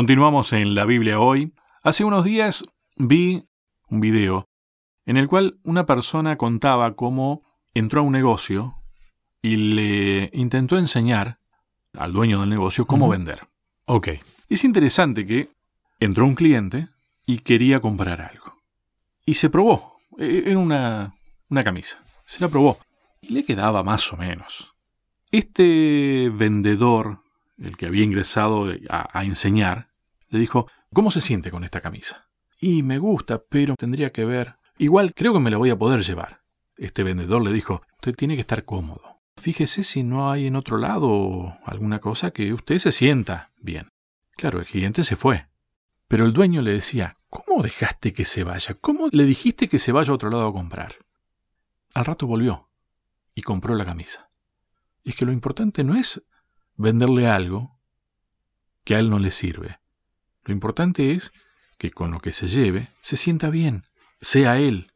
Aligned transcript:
Continuamos 0.00 0.54
en 0.54 0.74
la 0.74 0.86
Biblia 0.86 1.20
hoy. 1.20 1.52
Hace 1.82 2.04
unos 2.04 2.24
días 2.24 2.64
vi 2.96 3.44
un 3.90 4.00
video 4.00 4.48
en 5.04 5.18
el 5.18 5.28
cual 5.28 5.60
una 5.62 5.84
persona 5.84 6.38
contaba 6.38 6.96
cómo 6.96 7.42
entró 7.74 8.00
a 8.00 8.04
un 8.04 8.12
negocio 8.12 8.76
y 9.42 9.56
le 9.56 10.30
intentó 10.32 10.78
enseñar 10.78 11.38
al 11.98 12.14
dueño 12.14 12.40
del 12.40 12.48
negocio 12.48 12.86
cómo 12.86 13.10
vender. 13.10 13.40
Ok. 13.84 14.08
Es 14.48 14.64
interesante 14.64 15.26
que 15.26 15.50
entró 15.98 16.24
un 16.24 16.34
cliente 16.34 16.88
y 17.26 17.40
quería 17.40 17.80
comprar 17.80 18.22
algo. 18.22 18.56
Y 19.26 19.34
se 19.34 19.50
probó. 19.50 19.98
E- 20.18 20.44
Era 20.46 20.58
una, 20.58 21.12
una 21.50 21.62
camisa. 21.62 22.02
Se 22.24 22.40
la 22.40 22.48
probó. 22.48 22.78
Y 23.20 23.34
le 23.34 23.44
quedaba 23.44 23.82
más 23.82 24.10
o 24.14 24.16
menos. 24.16 24.72
Este 25.30 26.30
vendedor, 26.32 27.20
el 27.58 27.76
que 27.76 27.84
había 27.84 28.04
ingresado 28.04 28.72
a, 28.88 29.18
a 29.18 29.24
enseñar, 29.26 29.89
le 30.30 30.38
dijo, 30.38 30.66
¿cómo 30.92 31.10
se 31.10 31.20
siente 31.20 31.50
con 31.50 31.64
esta 31.64 31.80
camisa? 31.80 32.28
Y 32.58 32.82
me 32.82 32.98
gusta, 32.98 33.42
pero 33.42 33.74
tendría 33.76 34.10
que 34.12 34.24
ver. 34.24 34.56
Igual 34.78 35.12
creo 35.14 35.32
que 35.34 35.40
me 35.40 35.50
la 35.50 35.58
voy 35.58 35.70
a 35.70 35.78
poder 35.78 36.02
llevar. 36.02 36.42
Este 36.76 37.02
vendedor 37.02 37.42
le 37.42 37.52
dijo, 37.52 37.82
usted 37.96 38.14
tiene 38.14 38.36
que 38.36 38.40
estar 38.40 38.64
cómodo. 38.64 39.20
Fíjese 39.36 39.84
si 39.84 40.02
no 40.02 40.30
hay 40.30 40.46
en 40.46 40.56
otro 40.56 40.78
lado 40.78 41.54
alguna 41.64 41.98
cosa 41.98 42.30
que 42.30 42.52
usted 42.52 42.78
se 42.78 42.92
sienta 42.92 43.52
bien. 43.58 43.88
Claro, 44.36 44.58
el 44.58 44.66
cliente 44.66 45.04
se 45.04 45.16
fue. 45.16 45.48
Pero 46.08 46.24
el 46.24 46.32
dueño 46.32 46.62
le 46.62 46.72
decía, 46.72 47.18
¿cómo 47.28 47.62
dejaste 47.62 48.12
que 48.12 48.24
se 48.24 48.44
vaya? 48.44 48.74
¿Cómo 48.80 49.08
le 49.10 49.24
dijiste 49.24 49.68
que 49.68 49.78
se 49.78 49.92
vaya 49.92 50.10
a 50.10 50.14
otro 50.14 50.30
lado 50.30 50.46
a 50.46 50.52
comprar? 50.52 50.96
Al 51.94 52.04
rato 52.04 52.26
volvió 52.26 52.70
y 53.34 53.42
compró 53.42 53.74
la 53.74 53.84
camisa. 53.84 54.30
Y 55.02 55.10
es 55.10 55.16
que 55.16 55.24
lo 55.24 55.32
importante 55.32 55.84
no 55.84 55.94
es 55.94 56.22
venderle 56.76 57.28
algo 57.28 57.78
que 58.84 58.94
a 58.94 58.98
él 58.98 59.10
no 59.10 59.18
le 59.18 59.30
sirve. 59.30 59.80
Lo 60.44 60.52
importante 60.52 61.12
es 61.12 61.32
que 61.78 61.90
con 61.90 62.10
lo 62.10 62.20
que 62.20 62.32
se 62.32 62.46
lleve 62.46 62.88
se 63.00 63.16
sienta 63.16 63.50
bien, 63.50 63.84
sea 64.20 64.58
él, 64.58 64.92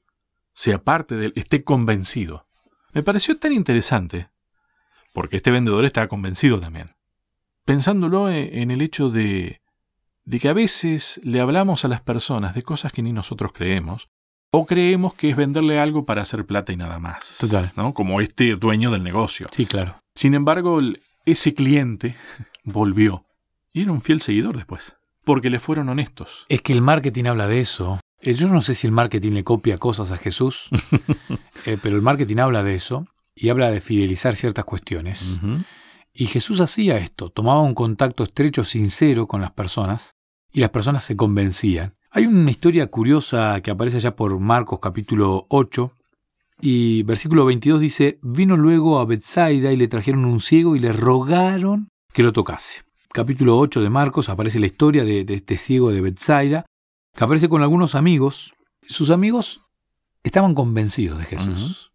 sea 0.52 0.82
parte 0.82 1.16
de 1.16 1.26
él, 1.26 1.32
esté 1.36 1.64
convencido. 1.64 2.46
Me 2.92 3.02
pareció 3.02 3.36
tan 3.38 3.52
interesante, 3.52 4.28
porque 5.12 5.36
este 5.36 5.50
vendedor 5.50 5.84
está 5.84 6.06
convencido 6.08 6.60
también 6.60 6.94
pensándolo 7.64 8.28
e- 8.28 8.60
en 8.62 8.70
el 8.70 8.82
hecho 8.82 9.10
de, 9.10 9.60
de 10.24 10.40
que 10.40 10.48
a 10.48 10.52
veces 10.52 11.20
le 11.24 11.40
hablamos 11.40 11.84
a 11.84 11.88
las 11.88 12.00
personas 12.00 12.54
de 12.54 12.62
cosas 12.62 12.92
que 12.92 13.02
ni 13.02 13.12
nosotros 13.12 13.52
creemos, 13.52 14.08
o 14.50 14.66
creemos 14.66 15.14
que 15.14 15.30
es 15.30 15.36
venderle 15.36 15.80
algo 15.80 16.04
para 16.04 16.22
hacer 16.22 16.46
plata 16.46 16.72
y 16.72 16.76
nada 16.76 16.98
más. 16.98 17.38
Total. 17.38 17.72
¿no? 17.76 17.92
Como 17.92 18.20
este 18.20 18.54
dueño 18.54 18.90
del 18.90 19.02
negocio. 19.02 19.48
Sí, 19.50 19.66
claro. 19.66 20.00
Sin 20.14 20.34
embargo, 20.34 20.80
ese 21.24 21.54
cliente 21.54 22.14
volvió 22.64 23.24
y 23.72 23.82
era 23.82 23.92
un 23.92 24.00
fiel 24.00 24.20
seguidor 24.20 24.56
después, 24.56 24.96
porque 25.24 25.50
le 25.50 25.58
fueron 25.58 25.88
honestos. 25.88 26.46
Es 26.48 26.60
que 26.60 26.72
el 26.72 26.82
marketing 26.82 27.24
habla 27.24 27.46
de 27.46 27.60
eso. 27.60 28.00
Eh, 28.20 28.34
Yo 28.34 28.48
no 28.48 28.62
sé 28.62 28.74
si 28.74 28.86
el 28.86 28.92
marketing 28.92 29.32
le 29.32 29.44
copia 29.44 29.78
cosas 29.78 30.10
a 30.10 30.16
Jesús, 30.16 30.68
eh, 31.66 31.78
pero 31.82 31.96
el 31.96 32.02
marketing 32.02 32.38
habla 32.38 32.62
de 32.62 32.74
eso 32.74 33.06
y 33.34 33.48
habla 33.48 33.70
de 33.70 33.80
fidelizar 33.80 34.36
ciertas 34.36 34.64
cuestiones. 34.64 35.38
Y 36.12 36.26
Jesús 36.26 36.60
hacía 36.60 36.98
esto, 36.98 37.30
tomaba 37.30 37.62
un 37.62 37.74
contacto 37.74 38.22
estrecho, 38.22 38.64
sincero 38.64 39.26
con 39.26 39.40
las 39.40 39.50
personas 39.50 40.14
y 40.52 40.60
las 40.60 40.70
personas 40.70 41.04
se 41.04 41.16
convencían. 41.16 41.96
Hay 42.12 42.26
una 42.26 42.50
historia 42.50 42.86
curiosa 42.86 43.60
que 43.60 43.72
aparece 43.72 43.96
allá 43.96 44.14
por 44.14 44.38
Marcos 44.38 44.78
capítulo 44.80 45.46
8 45.50 45.90
y 46.60 47.02
versículo 47.02 47.44
22 47.44 47.80
dice, 47.80 48.20
vino 48.22 48.56
luego 48.56 49.00
a 49.00 49.04
Bethsaida 49.04 49.72
y 49.72 49.76
le 49.76 49.88
trajeron 49.88 50.24
un 50.24 50.38
ciego 50.38 50.76
y 50.76 50.78
le 50.78 50.92
rogaron 50.92 51.88
que 52.12 52.22
lo 52.22 52.32
tocase. 52.32 52.83
Capítulo 53.14 53.56
8 53.60 53.80
de 53.80 53.90
Marcos 53.90 54.28
aparece 54.28 54.58
la 54.58 54.66
historia 54.66 55.04
de, 55.04 55.24
de 55.24 55.34
este 55.34 55.56
ciego 55.56 55.92
de 55.92 56.00
Bethsaida 56.00 56.66
que 57.16 57.22
aparece 57.22 57.48
con 57.48 57.62
algunos 57.62 57.94
amigos. 57.94 58.54
Sus 58.82 59.10
amigos 59.10 59.60
estaban 60.24 60.52
convencidos 60.52 61.20
de 61.20 61.24
Jesús. 61.24 61.92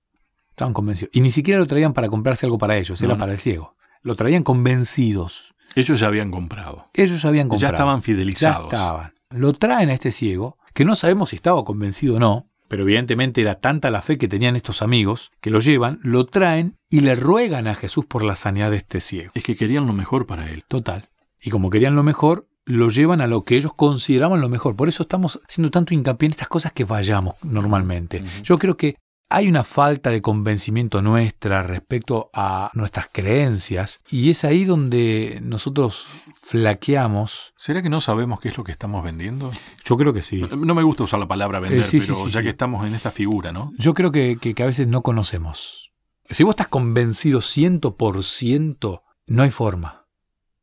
Estaban 0.52 0.74
convencidos. 0.74 1.14
Y 1.14 1.20
ni 1.20 1.30
siquiera 1.30 1.60
lo 1.60 1.68
traían 1.68 1.92
para 1.92 2.08
comprarse 2.08 2.46
algo 2.46 2.58
para 2.58 2.78
ellos, 2.78 3.02
era 3.04 3.16
no. 3.16 3.20
para 3.20 3.34
el 3.34 3.38
ciego. 3.38 3.76
Lo 4.02 4.16
traían 4.16 4.44
convencidos. 4.44 5.54
Ellos 5.76 6.00
ya 6.00 6.08
habían 6.08 6.32
comprado. 6.32 6.86
Ellos 6.94 7.22
ya 7.22 7.28
habían 7.28 7.48
Ya 7.48 7.50
comprado. 7.50 7.74
estaban 7.74 7.98
Ya 7.98 8.02
fidelizados. 8.02 8.64
estaban. 8.72 9.14
Lo 9.32 9.52
traen 9.52 9.90
a 9.90 9.94
este 9.96 10.14
ciego, 10.14 10.58
que 10.74 10.86
no 10.86 10.96
sabemos 10.96 11.32
si 11.32 11.36
estaba 11.36 11.66
convencido 11.66 12.16
o 12.16 12.20
no, 12.20 12.48
pero 12.70 12.84
evidentemente 12.84 13.42
era 13.42 13.56
tanta 13.56 13.92
la 13.92 14.02
fe 14.02 14.18
que 14.18 14.30
tenían 14.30 14.56
estos 14.56 14.82
amigos, 14.82 15.32
que 15.42 15.50
lo 15.50 15.60
llevan, 15.60 16.00
lo 16.02 16.26
traen 16.26 16.78
y 16.90 17.02
le 17.02 17.16
ruegan 17.16 17.68
a 17.68 17.76
Jesús 17.76 18.06
por 18.06 18.24
la 18.24 18.38
sanidad 18.38 18.72
de 18.72 18.78
este 18.78 19.02
ciego. 19.02 19.32
Es 19.36 19.44
que 19.44 19.58
querían 19.58 19.86
lo 19.86 19.92
mejor 19.94 20.26
para 20.26 20.50
él. 20.50 20.64
Total. 20.70 21.09
Y 21.42 21.50
como 21.50 21.70
querían 21.70 21.96
lo 21.96 22.04
mejor, 22.04 22.48
lo 22.66 22.90
llevan 22.90 23.22
a 23.22 23.28
lo 23.28 23.44
que 23.44 23.56
ellos 23.58 23.74
consideraban 23.76 24.42
lo 24.42 24.50
mejor. 24.50 24.76
Por 24.76 24.90
eso 24.90 25.04
estamos 25.04 25.40
haciendo 25.48 25.72
tanto 25.72 25.94
hincapié 25.94 26.28
en 26.28 26.32
estas 26.34 26.48
cosas 26.50 26.72
que 26.74 26.86
fallamos 26.86 27.36
normalmente. 27.44 28.24
Yo 28.44 28.58
creo 28.60 28.78
que 28.78 28.96
hay 29.32 29.48
una 29.48 29.64
falta 29.64 30.10
de 30.10 30.22
convencimiento 30.24 31.02
nuestra 31.04 31.62
respecto 31.64 32.30
a 32.34 32.72
nuestras 32.74 33.08
creencias 33.12 34.02
y 34.10 34.32
es 34.32 34.44
ahí 34.44 34.66
donde 34.66 35.40
nosotros 35.44 36.08
flaqueamos. 36.42 37.54
¿Será 37.56 37.82
que 37.82 37.90
no 37.90 38.02
sabemos 38.02 38.40
qué 38.40 38.50
es 38.50 38.58
lo 38.58 38.64
que 38.64 38.72
estamos 38.72 39.04
vendiendo? 39.04 39.52
Yo 39.86 39.98
creo 39.98 40.14
que 40.14 40.22
sí. 40.24 40.42
No 40.58 40.76
me 40.76 40.84
gusta 40.84 41.04
usar 41.04 41.20
la 41.20 41.28
palabra 41.28 41.60
vender, 41.60 41.82
Eh, 41.82 41.84
sí, 41.84 42.00
pero 42.00 42.16
sí, 42.16 42.30
ya 42.30 42.42
que 42.44 42.50
estamos 42.50 42.86
en 42.86 42.94
esta 42.96 43.12
figura, 43.12 43.52
¿no? 43.52 43.72
Yo 43.78 43.94
creo 43.94 44.12
que, 44.12 44.38
que- 44.42 44.54
que 44.54 44.64
a 44.64 44.68
veces 44.68 44.88
no 44.88 45.02
conocemos. 45.04 45.94
Si 46.30 46.44
vos 46.44 46.52
estás 46.54 46.68
convencido 46.68 47.40
100%, 47.42 49.02
no 49.28 49.44
hay 49.44 49.50
forma. 49.52 49.99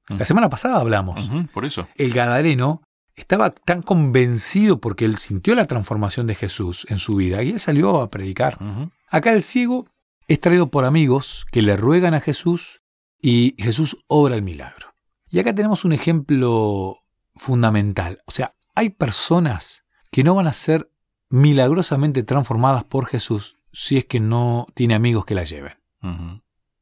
La 0.09 0.25
semana 0.25 0.49
pasada 0.49 0.81
hablamos. 0.81 1.31
Por 1.53 1.65
eso. 1.65 1.89
el 1.97 2.13
Gadareno 2.13 2.83
estaba 3.17 3.51
tan 3.51 3.83
convencido 3.83 4.81
porque 4.81 5.05
él 5.05 5.17
sintió 5.17 5.55
la 5.55 5.67
transformación 5.67 6.27
de 6.27 6.35
Jesús 6.35 6.87
en 6.91 6.99
su 6.99 7.15
vida 7.15 7.43
y 7.43 7.51
él 7.51 7.61
salió 7.61 8.01
a 8.01 8.11
predicar. 8.11 8.59
Acá 9.09 9.33
el 9.33 9.43
ciego 9.43 9.87
es 10.29 10.41
traído 10.41 10.71
por 10.71 10.85
amigos 10.85 11.47
que 11.51 11.63
le 11.63 11.77
ruegan 11.77 12.15
a 12.15 12.21
Jesús 12.21 12.83
y 13.21 13.55
Jesús 13.59 13.97
obra 14.07 14.35
el 14.35 14.43
milagro. 14.43 14.95
Y 15.31 15.39
acá 15.39 15.55
tenemos 15.55 15.85
un 15.85 15.93
ejemplo 15.93 16.99
fundamental. 17.35 18.21
O 18.27 18.31
sea, 18.31 18.55
hay 18.75 18.91
personas 18.91 19.85
que 20.11 20.23
no 20.23 20.35
van 20.35 20.47
a 20.47 20.53
ser 20.53 20.91
milagrosamente 21.29 22.23
transformadas 22.23 22.85
por 22.85 23.07
Jesús 23.07 23.57
si 23.73 23.99
es 23.99 24.05
que 24.05 24.21
no 24.21 24.67
tiene 24.75 24.95
amigos 24.95 25.25
que 25.25 25.35
la 25.35 25.45
lleven. 25.45 25.75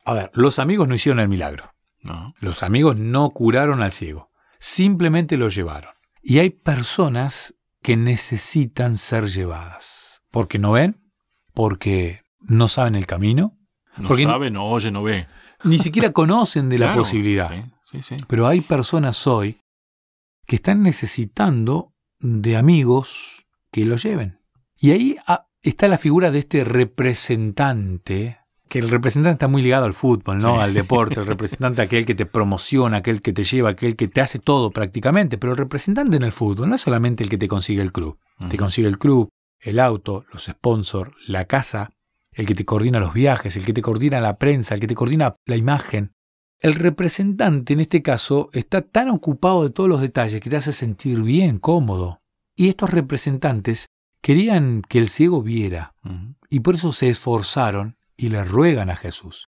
A 0.05 0.13
ver, 0.13 0.31
los 0.35 0.59
amigos 0.59 0.87
no 0.87 0.95
hicieron 0.95 1.21
el 1.21 1.29
milagro. 1.29 1.74
No. 2.05 2.35
Los 2.39 2.63
amigos 2.63 2.97
no 2.97 3.31
curaron 3.31 3.83
al 3.83 3.91
ciego, 3.93 4.31
simplemente 4.61 5.37
lo 5.37 5.49
llevaron. 5.49 5.91
Y 6.23 6.39
hay 6.39 6.51
personas 6.51 7.55
que 7.83 7.97
necesitan 7.97 8.97
ser 8.97 9.27
llevadas. 9.27 10.23
Porque 10.31 10.59
no 10.59 10.73
ven, 10.73 11.11
porque 11.53 12.23
no 12.41 12.69
saben 12.69 12.95
el 12.95 13.07
camino, 13.07 13.59
No 13.97 14.09
Porque- 14.09 14.25
sabe, 14.25 14.51
no 14.51 14.67
oye, 14.67 14.91
no 14.91 15.03
ve. 15.05 15.27
ni 15.65 15.79
siquiera 15.79 16.11
conocen 16.13 16.69
de 16.69 16.79
la 16.79 16.87
Claro, 16.87 17.03
posibilidad. 17.03 17.51
Sí, 17.51 17.63
sí, 17.85 18.03
sí. 18.03 18.17
Pero 18.27 18.47
hay 18.49 18.61
personas 18.61 19.27
hoy 19.29 19.61
que 20.47 20.57
están 20.57 20.83
necesitando 20.83 21.95
de 22.19 22.57
amigos 22.57 23.47
que 23.71 23.85
los 23.87 24.03
lleven. 24.03 24.41
Y 24.77 24.91
ahí 24.91 25.17
ah, 25.29 25.47
está 25.63 25.87
la 25.89 25.99
figura 25.99 26.31
de 26.33 26.41
este 26.41 26.65
representante, 26.65 28.39
que 28.69 28.79
el 28.79 28.91
representante 28.91 29.35
está 29.35 29.49
muy 29.49 29.63
ligado 29.63 29.85
al 29.85 29.95
fútbol, 29.95 30.39
¿no? 30.39 30.55
Sí. 30.55 30.61
Al 30.61 30.75
deporte, 30.75 31.21
el 31.21 31.27
representante 31.27 31.83
aquel 31.83 32.07
que 32.07 32.15
te 32.15 32.27
promociona, 32.27 32.99
aquel 32.99 33.23
que 33.23 33.33
te 33.33 33.45
lleva, 33.45 33.71
aquel 33.71 33.97
que 33.97 34.09
te 34.09 34.21
hace 34.21 34.39
todo 34.39 34.71
prácticamente, 34.71 35.39
pero 35.39 35.53
el 35.53 35.59
representante 35.59 36.17
en 36.17 36.23
el 36.23 36.33
fútbol 36.33 36.69
no 36.69 36.75
es 36.75 36.83
solamente 36.83 37.23
el 37.23 37.31
que 37.31 37.39
te 37.39 37.49
consigue 37.49 37.83
el 37.83 37.93
club, 37.93 38.19
te 38.49 38.57
consigue 38.57 38.89
el 38.89 38.99
club, 38.99 39.29
el 39.61 39.79
auto, 39.79 40.25
los 40.33 40.45
sponsors, 40.45 41.11
la 41.27 41.45
casa, 41.45 41.91
el 42.33 42.47
que 42.47 42.55
te 42.55 42.65
coordina 42.65 43.01
los 43.01 43.15
viajes, 43.15 43.57
el 43.57 43.65
que 43.65 43.73
te 43.73 43.83
coordina 43.83 44.21
la 44.21 44.39
prensa, 44.39 44.75
el 44.75 44.81
que 44.81 44.89
te 44.89 44.95
coordina 44.95 45.37
la 45.47 45.57
imagen. 45.57 46.13
El 46.61 46.75
representante 46.75 47.75
en 47.75 47.81
este 47.81 48.03
caso 48.03 48.49
está 48.53 48.81
tan 48.81 49.09
ocupado 49.11 49.63
de 49.63 49.71
todos 49.71 49.89
los 49.89 50.01
detalles 50.01 50.41
que 50.41 50.51
te 50.51 50.57
hace 50.57 50.73
sentir 50.73 51.23
bien, 51.23 51.59
cómodo. 51.59 52.21
Y 52.57 52.69
estos 52.69 52.91
representantes 52.91 53.89
querían 54.21 54.83
que 54.89 54.99
el 54.99 55.09
ciego 55.09 55.43
viera 55.43 55.95
y 56.49 56.61
por 56.61 56.77
eso 56.77 56.93
se 56.93 57.11
esforzaron 57.11 57.97
y 58.17 58.29
le 58.29 58.45
ruegan 58.45 58.91
a 58.91 58.97
Jesús. 58.97 59.49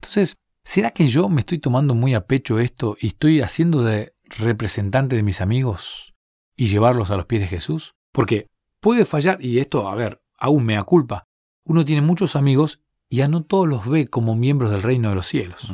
Entonces, 0.00 0.36
¿será 0.64 0.90
que 0.90 1.06
yo 1.06 1.28
me 1.28 1.40
estoy 1.40 1.58
tomando 1.58 1.94
muy 1.94 2.14
a 2.14 2.26
pecho 2.26 2.58
esto 2.58 2.96
y 3.00 3.08
estoy 3.08 3.40
haciendo 3.40 3.82
de 3.82 4.14
representante 4.24 5.16
de 5.16 5.22
mis 5.22 5.40
amigos 5.40 6.14
y 6.56 6.68
llevarlos 6.68 7.10
a 7.10 7.16
los 7.16 7.26
pies 7.26 7.42
de 7.42 7.48
Jesús? 7.48 7.94
Porque 8.12 8.48
puede 8.80 9.04
fallar, 9.04 9.42
y 9.44 9.58
esto, 9.58 9.88
a 9.88 9.94
ver, 9.94 10.22
aún 10.38 10.64
me 10.64 10.74
da 10.74 10.82
culpa. 10.82 11.26
Uno 11.64 11.84
tiene 11.84 12.02
muchos 12.02 12.36
amigos 12.36 12.80
y 13.08 13.22
a 13.22 13.28
no 13.28 13.42
todos 13.42 13.68
los 13.68 13.88
ve 13.88 14.06
como 14.06 14.34
miembros 14.34 14.70
del 14.70 14.82
reino 14.82 15.08
de 15.08 15.14
los 15.14 15.26
cielos. 15.26 15.72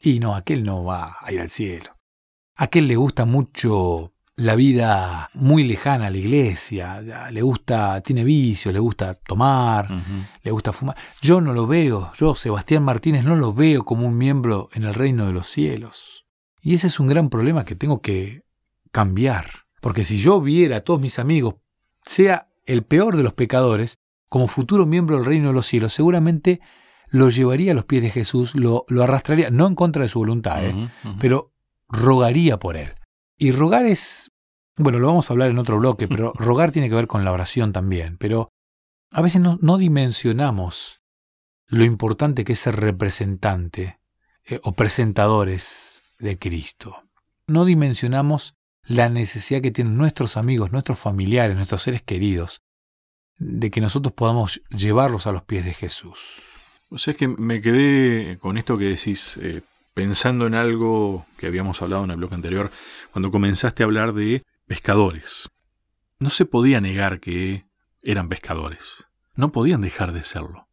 Y 0.00 0.18
no, 0.20 0.34
aquel 0.34 0.64
no 0.64 0.84
va 0.84 1.16
a 1.20 1.32
ir 1.32 1.40
al 1.40 1.50
cielo. 1.50 1.96
Aquel 2.56 2.88
le 2.88 2.96
gusta 2.96 3.24
mucho 3.24 4.11
la 4.36 4.54
vida 4.56 5.28
muy 5.34 5.64
lejana 5.64 6.06
a 6.06 6.10
la 6.10 6.16
iglesia, 6.16 7.02
le 7.30 7.42
gusta, 7.42 8.00
tiene 8.00 8.24
vicios, 8.24 8.72
le 8.72 8.80
gusta 8.80 9.14
tomar, 9.14 9.88
le 10.42 10.50
gusta 10.50 10.72
fumar. 10.72 10.96
Yo 11.20 11.40
no 11.40 11.52
lo 11.52 11.66
veo, 11.66 12.12
yo, 12.14 12.34
Sebastián 12.34 12.82
Martínez, 12.82 13.24
no 13.24 13.36
lo 13.36 13.52
veo 13.52 13.84
como 13.84 14.06
un 14.06 14.16
miembro 14.16 14.68
en 14.72 14.84
el 14.84 14.94
reino 14.94 15.26
de 15.26 15.32
los 15.32 15.46
cielos. 15.48 16.26
Y 16.62 16.74
ese 16.74 16.86
es 16.86 16.98
un 17.00 17.08
gran 17.08 17.28
problema 17.28 17.64
que 17.64 17.74
tengo 17.74 18.00
que, 18.00 18.42
cambiar. 18.92 19.46
Porque 19.80 20.04
si 20.04 20.18
yo 20.18 20.40
viera 20.40 20.76
a 20.76 20.80
todos 20.82 21.00
mis 21.00 21.18
amigos, 21.18 21.56
sea 22.04 22.48
el 22.64 22.84
peor 22.84 23.16
de 23.16 23.24
los 23.24 23.32
pecadores, 23.32 23.98
como 24.28 24.46
futuro 24.46 24.86
miembro 24.86 25.16
del 25.16 25.24
reino 25.24 25.48
de 25.48 25.54
los 25.54 25.66
cielos, 25.66 25.92
seguramente 25.92 26.60
lo 27.08 27.28
llevaría 27.28 27.72
a 27.72 27.74
los 27.74 27.84
pies 27.84 28.02
de 28.02 28.10
Jesús, 28.10 28.54
lo, 28.54 28.84
lo 28.88 29.02
arrastraría, 29.02 29.50
no 29.50 29.66
en 29.66 29.74
contra 29.74 30.02
de 30.02 30.08
su 30.08 30.20
voluntad, 30.20 30.64
¿eh? 30.64 30.88
Pero 31.18 31.52
rogaría 31.88 32.58
por 32.58 32.76
él. 32.76 32.94
Y 33.42 33.50
rogar 33.50 33.86
es, 33.86 34.30
bueno, 34.76 35.00
lo 35.00 35.08
vamos 35.08 35.28
a 35.28 35.32
hablar 35.32 35.50
en 35.50 35.58
otro 35.58 35.76
bloque, 35.76 36.06
pero 36.06 36.32
rogar 36.36 36.70
tiene 36.70 36.88
que 36.88 36.94
ver 36.94 37.08
con 37.08 37.24
la 37.24 37.32
oración 37.32 37.72
también, 37.72 38.16
pero 38.16 38.52
a 39.10 39.20
veces 39.20 39.40
no, 39.40 39.58
no 39.60 39.78
dimensionamos 39.78 41.00
lo 41.66 41.84
importante 41.84 42.44
que 42.44 42.52
es 42.52 42.60
ser 42.60 42.76
representante 42.76 43.98
eh, 44.44 44.60
o 44.62 44.74
presentadores 44.74 46.04
de 46.20 46.38
Cristo. 46.38 47.02
No 47.48 47.64
dimensionamos 47.64 48.54
la 48.84 49.08
necesidad 49.08 49.60
que 49.60 49.72
tienen 49.72 49.96
nuestros 49.96 50.36
amigos, 50.36 50.70
nuestros 50.70 51.00
familiares, 51.00 51.56
nuestros 51.56 51.82
seres 51.82 52.00
queridos, 52.00 52.62
de 53.38 53.72
que 53.72 53.80
nosotros 53.80 54.14
podamos 54.14 54.62
llevarlos 54.70 55.26
a 55.26 55.32
los 55.32 55.42
pies 55.42 55.64
de 55.64 55.74
Jesús. 55.74 56.42
O 56.90 56.98
sea, 56.98 57.10
es 57.10 57.18
que 57.18 57.26
me 57.26 57.60
quedé 57.60 58.38
con 58.38 58.56
esto 58.56 58.78
que 58.78 58.84
decís, 58.84 59.36
eh, 59.42 59.62
pensando 59.94 60.46
en 60.46 60.54
algo 60.54 61.26
que 61.38 61.46
habíamos 61.46 61.82
hablado 61.82 62.04
en 62.04 62.10
el 62.12 62.16
bloque 62.16 62.34
anterior, 62.34 62.70
cuando 63.10 63.30
comenzaste 63.30 63.82
a 63.82 63.86
hablar 63.86 64.14
de 64.14 64.42
pescadores. 64.66 65.50
No 66.18 66.30
se 66.30 66.46
podía 66.46 66.80
negar 66.80 67.20
que 67.20 67.66
eran 68.02 68.28
pescadores. 68.28 69.06
No 69.34 69.52
podían 69.52 69.80
dejar 69.80 70.12
de 70.12 70.22
serlo. 70.22 70.68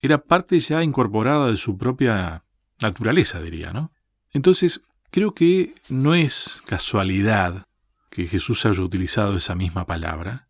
Era 0.00 0.18
parte 0.18 0.58
ya 0.60 0.82
incorporada 0.82 1.48
de 1.48 1.56
su 1.56 1.76
propia 1.76 2.44
naturaleza, 2.80 3.40
diría, 3.40 3.72
¿no? 3.72 3.92
Entonces, 4.32 4.82
creo 5.10 5.34
que 5.34 5.74
no 5.88 6.14
es 6.14 6.62
casualidad 6.66 7.66
que 8.10 8.26
Jesús 8.26 8.64
haya 8.66 8.82
utilizado 8.82 9.36
esa 9.36 9.54
misma 9.54 9.86
palabra. 9.86 10.48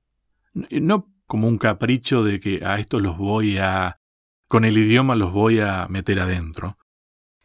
No 0.52 1.06
como 1.26 1.48
un 1.48 1.58
capricho 1.58 2.24
de 2.24 2.40
que 2.40 2.64
a 2.64 2.78
estos 2.78 3.02
los 3.02 3.16
voy 3.16 3.58
a 3.58 3.98
con 4.48 4.64
el 4.64 4.78
idioma 4.78 5.14
los 5.14 5.30
voy 5.32 5.60
a 5.60 5.86
meter 5.88 6.20
adentro, 6.20 6.78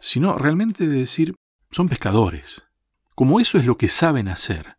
sino 0.04 0.38
realmente 0.38 0.86
de 0.86 0.98
decir, 0.98 1.34
son 1.72 1.88
pescadores. 1.88 2.68
Como 3.16 3.40
eso 3.40 3.58
es 3.58 3.66
lo 3.66 3.78
que 3.78 3.88
saben 3.88 4.28
hacer. 4.28 4.76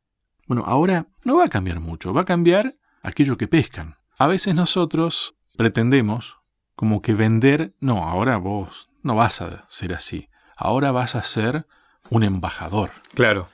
Bueno, 0.46 0.64
ahora 0.66 1.06
no 1.24 1.38
va 1.38 1.46
a 1.46 1.48
cambiar 1.48 1.80
mucho, 1.80 2.12
va 2.12 2.20
a 2.20 2.26
cambiar 2.26 2.76
aquello 3.02 3.38
que 3.38 3.48
pescan. 3.48 3.96
A 4.18 4.26
veces 4.26 4.54
nosotros 4.54 5.34
pretendemos 5.56 6.36
como 6.76 7.00
que 7.00 7.14
vender, 7.14 7.72
no, 7.80 8.06
ahora 8.06 8.36
vos 8.36 8.90
no 9.02 9.14
vas 9.14 9.40
a 9.40 9.64
ser 9.70 9.94
así, 9.94 10.28
ahora 10.58 10.92
vas 10.92 11.14
a 11.14 11.22
ser 11.22 11.66
un 12.10 12.22
embajador. 12.22 12.90
Claro. 13.14 13.48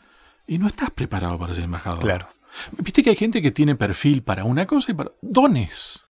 Y 0.48 0.58
no 0.58 0.66
estás 0.66 0.90
preparado 0.90 1.38
para 1.38 1.54
ser 1.54 1.64
embajador. 1.64 2.00
Claro. 2.00 2.28
Viste 2.78 3.04
que 3.04 3.10
hay 3.10 3.16
gente 3.16 3.40
que 3.40 3.52
tiene 3.52 3.76
perfil 3.76 4.24
para 4.24 4.42
una 4.42 4.66
cosa 4.66 4.90
y 4.90 4.94
para 4.94 5.12
dones. 5.22 6.08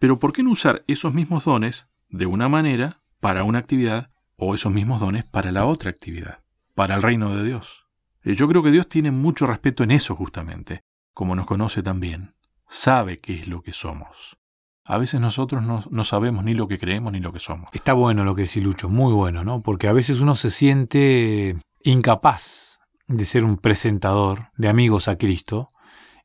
Pero 0.00 0.18
¿por 0.18 0.32
qué 0.32 0.42
no 0.42 0.50
usar 0.50 0.82
esos 0.88 1.14
mismos 1.14 1.44
dones 1.44 1.86
de 2.08 2.26
una 2.26 2.48
manera 2.48 3.02
para 3.20 3.44
una 3.44 3.60
actividad 3.60 4.10
o 4.36 4.54
esos 4.54 4.72
mismos 4.72 5.00
dones 5.00 5.24
para 5.24 5.52
la 5.52 5.64
otra 5.64 5.90
actividad, 5.90 6.40
para 6.74 6.94
el 6.94 7.02
reino 7.02 7.34
de 7.34 7.44
Dios. 7.44 7.86
Yo 8.22 8.48
creo 8.48 8.62
que 8.62 8.70
Dios 8.70 8.88
tiene 8.88 9.10
mucho 9.10 9.46
respeto 9.46 9.84
en 9.84 9.92
eso 9.92 10.16
justamente, 10.16 10.82
como 11.14 11.36
nos 11.36 11.46
conoce 11.46 11.82
también, 11.82 12.34
sabe 12.66 13.20
qué 13.20 13.34
es 13.34 13.48
lo 13.48 13.62
que 13.62 13.72
somos. 13.72 14.36
A 14.84 14.98
veces 14.98 15.20
nosotros 15.20 15.62
no, 15.62 15.84
no, 15.90 16.04
sabemos 16.04 16.44
ni 16.44 16.54
lo 16.54 16.68
que 16.68 16.78
creemos 16.78 17.12
ni 17.12 17.20
lo 17.20 17.32
que 17.32 17.40
somos. 17.40 17.68
Está 17.72 17.92
bueno 17.92 18.24
lo 18.24 18.34
que 18.34 18.42
decís, 18.42 18.62
Lucho, 18.62 18.88
muy 18.88 19.12
bueno, 19.12 19.42
¿no? 19.42 19.62
Porque 19.62 19.88
a 19.88 19.92
veces 19.92 20.20
uno 20.20 20.36
se 20.36 20.50
siente 20.50 21.56
incapaz 21.82 22.80
de 23.08 23.24
ser 23.24 23.44
un 23.44 23.56
presentador 23.56 24.50
de 24.56 24.68
amigos 24.68 25.08
a 25.08 25.16
Cristo. 25.18 25.72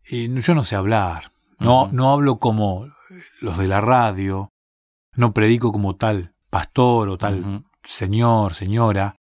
Y 0.08 0.28
yo 0.42 0.56
no 0.56 0.64
sé 0.64 0.76
hablar, 0.76 1.32
no, 1.60 1.84
uh 1.84 1.88
-huh. 1.88 1.92
no 1.92 2.12
hablo 2.12 2.40
como 2.40 2.88
los 3.40 3.58
de 3.58 3.68
la 3.68 3.82
radio, 3.82 4.52
no 5.16 5.34
predico 5.34 5.72
como 5.72 5.96
tal 5.96 6.34
pastor 6.50 7.10
o 7.10 7.18
tal 7.18 7.40
uh 7.40 7.46
-huh. 7.46 7.71
Señor, 7.84 8.54
señora. 8.54 9.16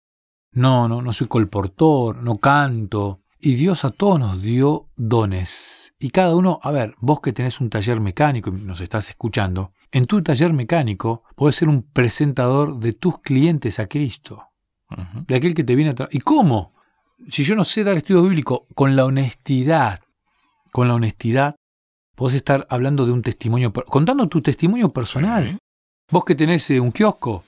No, 0.52 0.88
no, 0.88 1.02
no 1.02 1.12
soy 1.12 1.26
colportor, 1.26 2.16
no 2.22 2.38
canto. 2.38 3.20
Y 3.38 3.54
Dios 3.54 3.84
a 3.84 3.90
todos 3.90 4.18
nos 4.18 4.42
dio 4.42 4.88
dones. 4.96 5.94
Y 5.98 6.10
cada 6.10 6.34
uno, 6.34 6.58
a 6.62 6.70
ver, 6.72 6.94
vos 6.98 7.20
que 7.20 7.32
tenés 7.32 7.60
un 7.60 7.70
taller 7.70 8.00
mecánico 8.00 8.50
y 8.50 8.60
nos 8.62 8.80
estás 8.80 9.08
escuchando, 9.10 9.72
en 9.92 10.06
tu 10.06 10.22
taller 10.22 10.52
mecánico 10.52 11.22
podés 11.34 11.56
ser 11.56 11.68
un 11.68 11.82
presentador 11.82 12.78
de 12.78 12.92
tus 12.94 13.20
clientes 13.20 13.78
a 13.78 13.86
Cristo. 13.86 14.48
Uh 14.90 14.94
-huh. 14.94 15.26
De 15.26 15.34
aquel 15.34 15.54
que 15.54 15.64
te 15.64 15.74
viene 15.74 15.94
a 15.98 16.08
¿Y 16.10 16.20
cómo? 16.20 16.72
Si 17.28 17.44
yo 17.44 17.54
no 17.54 17.64
sé 17.64 17.84
dar 17.84 17.96
estudio 17.96 18.22
bíblico, 18.22 18.66
con 18.74 18.96
la 18.96 19.04
honestidad, 19.04 20.00
con 20.72 20.88
la 20.88 20.94
honestidad, 20.94 21.56
podés 22.14 22.36
estar 22.36 22.66
hablando 22.70 23.04
de 23.06 23.12
un 23.12 23.22
testimonio, 23.22 23.72
contando 23.72 24.28
tu 24.28 24.40
testimonio 24.40 24.88
personal. 24.88 25.44
Uh 25.44 25.50
-huh. 25.52 25.58
Vos 26.10 26.24
que 26.24 26.34
tenés 26.34 26.70
un 26.70 26.92
kiosco, 26.92 27.44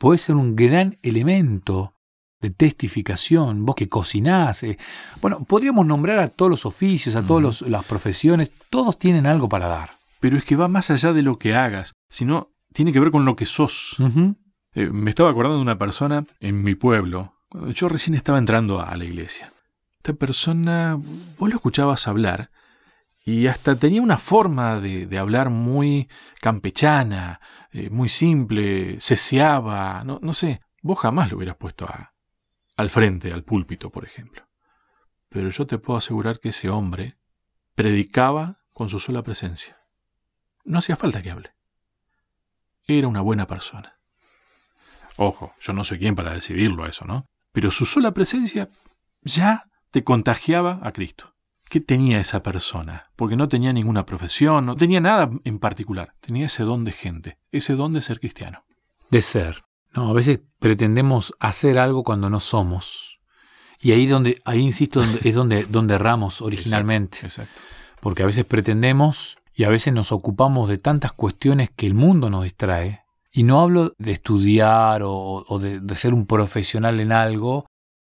podés 0.00 0.22
ser 0.22 0.36
un 0.36 0.56
gran 0.56 0.98
elemento 1.02 1.94
de 2.40 2.48
testificación, 2.48 3.66
vos 3.66 3.76
que 3.76 3.90
cocinás. 3.90 4.62
Eh. 4.62 4.78
Bueno, 5.20 5.44
podríamos 5.44 5.84
nombrar 5.84 6.18
a 6.18 6.28
todos 6.28 6.50
los 6.50 6.64
oficios, 6.64 7.16
a 7.16 7.26
todas 7.26 7.60
las 7.62 7.84
profesiones, 7.84 8.54
todos 8.70 8.98
tienen 8.98 9.26
algo 9.26 9.50
para 9.50 9.68
dar. 9.68 9.90
Pero 10.18 10.38
es 10.38 10.44
que 10.44 10.56
va 10.56 10.68
más 10.68 10.90
allá 10.90 11.12
de 11.12 11.22
lo 11.22 11.38
que 11.38 11.54
hagas, 11.54 11.92
sino 12.08 12.50
tiene 12.72 12.94
que 12.94 13.00
ver 13.00 13.10
con 13.10 13.26
lo 13.26 13.36
que 13.36 13.44
sos. 13.44 13.96
Uh 13.98 14.04
-huh. 14.04 14.36
eh, 14.74 14.88
me 14.90 15.10
estaba 15.10 15.30
acordando 15.30 15.58
de 15.58 15.62
una 15.62 15.78
persona 15.78 16.24
en 16.40 16.62
mi 16.62 16.74
pueblo, 16.74 17.34
cuando 17.50 17.70
yo 17.72 17.88
recién 17.90 18.14
estaba 18.14 18.38
entrando 18.38 18.80
a 18.80 18.96
la 18.96 19.04
iglesia. 19.04 19.52
Esta 19.98 20.14
persona, 20.14 20.98
vos 21.38 21.50
lo 21.50 21.56
escuchabas 21.56 22.08
hablar 22.08 22.50
y 23.30 23.46
hasta 23.46 23.76
tenía 23.76 24.02
una 24.02 24.18
forma 24.18 24.80
de, 24.80 25.16
hablar 25.16 25.50
muy 25.50 26.08
campechana, 26.40 27.40
eh, 27.70 27.88
muy 27.88 28.08
simple, 28.08 29.00
ceseaba, 29.00 30.02
no, 30.04 30.18
no 30.20 30.34
sé, 30.34 30.60
vos 30.82 30.98
jamás 30.98 31.30
lo 31.30 31.36
hubieras 31.36 31.56
puesto 31.56 31.86
a, 31.86 32.12
al 32.76 32.90
frente, 32.90 33.32
al 33.32 33.44
púlpito, 33.44 33.90
por 33.90 34.04
ejemplo. 34.04 34.48
Pero 35.28 35.48
yo 35.50 35.64
te 35.64 35.78
puedo 35.78 35.96
asegurar 35.96 36.40
que 36.40 36.48
ese 36.48 36.70
hombre 36.70 37.18
predicaba 37.76 38.64
con 38.72 38.88
su 38.88 38.98
sola 38.98 39.22
presencia. 39.22 39.78
No 40.64 40.80
hacía 40.80 40.96
falta 40.96 41.22
que 41.22 41.30
hable. 41.30 41.54
Era 42.88 43.06
una 43.06 43.20
buena 43.20 43.46
persona. 43.46 44.00
Ojo, 45.16 45.54
yo 45.60 45.72
no 45.72 45.84
soy 45.84 46.00
quien 46.00 46.16
para 46.16 46.32
decidirlo 46.32 46.82
a 46.82 46.88
eso, 46.88 47.04
¿no? 47.04 47.26
Pero 47.52 47.70
su 47.70 47.86
sola 47.86 48.12
presencia 48.12 48.68
ya 49.22 49.70
te 49.92 50.02
contagiaba 50.02 50.80
a 50.82 50.90
Cristo. 50.92 51.36
¿Qué 51.70 51.80
tenía 51.80 52.18
esa 52.18 52.42
persona? 52.42 53.04
Porque 53.14 53.36
no 53.36 53.48
tenía 53.48 53.72
ninguna 53.72 54.04
profesión, 54.04 54.66
no 54.66 54.74
tenía 54.74 55.00
nada 55.00 55.30
en 55.44 55.60
particular. 55.60 56.14
Tenía 56.18 56.46
ese 56.46 56.64
don 56.64 56.82
de 56.82 56.90
gente, 56.90 57.38
ese 57.52 57.74
don 57.74 57.92
de 57.92 58.02
ser 58.02 58.18
cristiano. 58.18 58.64
De 59.08 59.22
ser. 59.22 59.62
No, 59.94 60.10
a 60.10 60.12
veces 60.12 60.40
pretendemos 60.58 61.32
hacer 61.38 61.78
algo 61.78 62.02
cuando 62.02 62.28
no 62.28 62.40
somos. 62.40 63.20
Y 63.80 63.92
ahí 63.92 64.08
donde, 64.08 64.42
ahí 64.44 64.58
insisto, 64.58 64.98
donde, 64.98 65.20
es 65.22 65.32
donde, 65.32 65.64
donde 65.70 65.94
erramos 65.94 66.42
originalmente. 66.42 67.18
Exacto, 67.18 67.42
exacto. 67.52 67.62
Porque 68.00 68.24
a 68.24 68.26
veces 68.26 68.44
pretendemos 68.44 69.38
y 69.54 69.62
a 69.62 69.68
veces 69.68 69.94
nos 69.94 70.10
ocupamos 70.10 70.68
de 70.68 70.78
tantas 70.78 71.12
cuestiones 71.12 71.70
que 71.70 71.86
el 71.86 71.94
mundo 71.94 72.30
nos 72.30 72.42
distrae. 72.42 73.04
Y 73.32 73.44
no 73.44 73.60
hablo 73.60 73.92
de 73.96 74.10
estudiar 74.10 75.04
o, 75.04 75.44
o 75.46 75.58
de, 75.60 75.78
de 75.78 75.94
ser 75.94 76.14
un 76.14 76.26
profesional 76.26 76.98
en 76.98 77.12
algo 77.12 77.66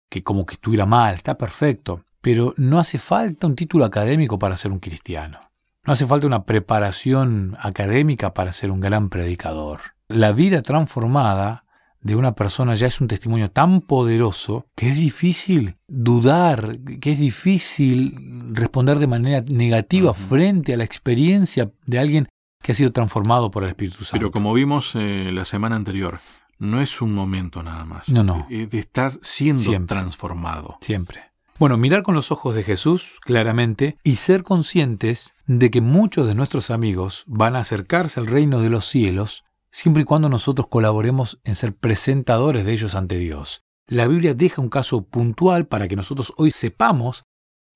que 0.09 0.23
como 0.23 0.47
que 0.47 0.55
estuviera 0.55 0.87
mal, 0.87 1.13
está 1.13 1.37
perfecto. 1.37 2.03
Pero 2.21 2.53
no 2.57 2.79
hace 2.79 2.97
falta 2.97 3.47
un 3.47 3.55
título 3.55 3.85
académico 3.85 4.37
para 4.39 4.55
ser 4.55 4.71
un 4.71 4.79
cristiano. 4.79 5.39
No 5.83 5.93
hace 5.93 6.05
falta 6.05 6.27
una 6.27 6.43
preparación 6.43 7.57
académica 7.59 8.33
para 8.33 8.51
ser 8.51 8.69
un 8.71 8.79
gran 8.79 9.09
predicador. 9.09 9.79
La 10.07 10.31
vida 10.31 10.61
transformada 10.61 11.65
de 12.01 12.15
una 12.15 12.33
persona 12.33 12.73
ya 12.75 12.87
es 12.87 12.99
un 13.01 13.07
testimonio 13.07 13.49
tan 13.51 13.81
poderoso 13.81 14.67
que 14.75 14.89
es 14.89 14.97
difícil 14.97 15.77
dudar, 15.87 16.79
que 16.99 17.11
es 17.11 17.19
difícil 17.19 18.53
responder 18.53 18.99
de 18.99 19.07
manera 19.07 19.41
negativa 19.47 20.11
uh 20.11 20.13
-huh. 20.13 20.29
frente 20.29 20.73
a 20.73 20.77
la 20.77 20.83
experiencia 20.83 21.71
de 21.85 21.99
alguien 21.99 22.27
que 22.61 22.71
ha 22.73 22.75
sido 22.75 22.91
transformado 22.91 23.49
por 23.49 23.63
el 23.63 23.69
Espíritu 23.69 24.03
Santo. 24.03 24.17
Pero 24.19 24.31
como 24.31 24.53
vimos 24.53 24.95
eh, 24.95 25.31
la 25.33 25.45
semana 25.45 25.75
anterior, 25.75 26.19
no 26.59 26.79
es 26.79 27.01
un 27.01 27.13
momento 27.13 27.63
nada 27.63 27.85
más. 27.85 28.09
No, 28.09 28.23
no. 28.23 28.45
Es 28.49 28.69
de 28.69 28.79
estar 28.79 29.11
siendo 29.21 29.63
Siempre. 29.63 29.95
transformado. 29.95 30.77
Siempre. 30.81 31.30
Bueno, 31.61 31.77
mirar 31.77 32.01
con 32.01 32.15
los 32.15 32.31
ojos 32.31 32.55
de 32.55 32.63
Jesús, 32.63 33.19
claramente, 33.21 33.95
y 34.03 34.15
ser 34.15 34.41
conscientes 34.41 35.35
de 35.45 35.69
que 35.69 35.79
muchos 35.79 36.25
de 36.25 36.33
nuestros 36.33 36.71
amigos 36.71 37.23
van 37.27 37.55
a 37.55 37.59
acercarse 37.59 38.19
al 38.19 38.25
reino 38.25 38.61
de 38.61 38.71
los 38.71 38.87
cielos 38.87 39.43
siempre 39.69 40.01
y 40.01 40.05
cuando 40.05 40.27
nosotros 40.27 40.65
colaboremos 40.69 41.39
en 41.43 41.53
ser 41.53 41.75
presentadores 41.75 42.65
de 42.65 42.73
ellos 42.73 42.95
ante 42.95 43.19
Dios. 43.19 43.63
La 43.85 44.07
Biblia 44.07 44.33
deja 44.33 44.59
un 44.59 44.69
caso 44.69 45.03
puntual 45.03 45.67
para 45.67 45.87
que 45.87 45.95
nosotros 45.95 46.33
hoy 46.37 46.49
sepamos 46.49 47.25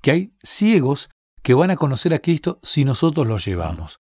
que 0.01 0.09
hay 0.09 0.33
ciegos 0.41 1.11
que 1.43 1.53
van 1.53 1.69
a 1.69 1.75
conocer 1.75 2.15
a 2.15 2.19
Cristo 2.23 2.59
si 2.63 2.85
nosotros 2.85 3.27
los 3.27 3.45
llevamos. 3.45 3.99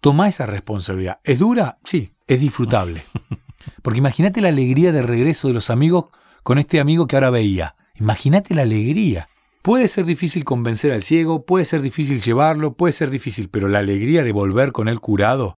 Toma 0.00 0.28
esa 0.28 0.46
responsabilidad. 0.46 1.20
¿Es 1.22 1.38
dura? 1.38 1.78
Sí, 1.84 2.16
es 2.26 2.40
disfrutable. 2.40 3.04
Porque 3.82 3.98
imagínate 3.98 4.40
la 4.40 4.48
alegría 4.48 4.90
de 4.90 5.02
regreso 5.02 5.46
de 5.46 5.54
los 5.54 5.70
amigos 5.70 6.06
con 6.42 6.58
este 6.58 6.80
amigo 6.80 7.06
que 7.06 7.14
ahora 7.14 7.30
veía. 7.30 7.76
Imagínate 8.00 8.54
la 8.54 8.62
alegría. 8.62 9.28
Puede 9.62 9.86
ser 9.86 10.06
difícil 10.06 10.42
convencer 10.42 10.90
al 10.92 11.02
ciego, 11.02 11.44
puede 11.44 11.66
ser 11.66 11.82
difícil 11.82 12.22
llevarlo, 12.22 12.72
puede 12.72 12.94
ser 12.94 13.10
difícil, 13.10 13.50
pero 13.50 13.68
la 13.68 13.80
alegría 13.80 14.24
de 14.24 14.32
volver 14.32 14.72
con 14.72 14.88
él 14.88 15.00
curado, 15.00 15.56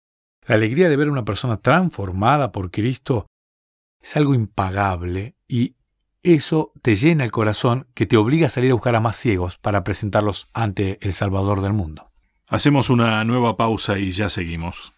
la 0.46 0.54
alegría 0.54 0.88
de 0.88 0.96
ver 0.96 1.08
a 1.08 1.12
una 1.12 1.26
persona 1.26 1.56
transformada 1.56 2.50
por 2.50 2.70
Cristo, 2.70 3.26
es 4.00 4.16
algo 4.16 4.34
impagable 4.34 5.34
y 5.46 5.74
eso 6.22 6.72
te 6.80 6.94
llena 6.94 7.24
el 7.24 7.30
corazón 7.30 7.86
que 7.92 8.06
te 8.06 8.16
obliga 8.16 8.46
a 8.46 8.50
salir 8.50 8.70
a 8.70 8.74
buscar 8.74 8.96
a 8.96 9.00
más 9.00 9.18
ciegos 9.18 9.58
para 9.58 9.84
presentarlos 9.84 10.48
ante 10.54 10.98
el 11.02 11.12
Salvador 11.12 11.60
del 11.60 11.74
mundo. 11.74 12.10
Hacemos 12.48 12.88
una 12.88 13.22
nueva 13.24 13.58
pausa 13.58 13.98
y 13.98 14.12
ya 14.12 14.30
seguimos. 14.30 14.92